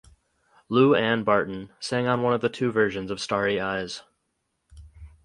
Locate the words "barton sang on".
1.23-2.23